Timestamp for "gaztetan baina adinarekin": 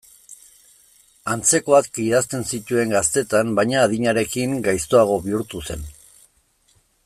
2.95-4.57